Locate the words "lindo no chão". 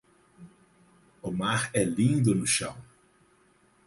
1.83-2.75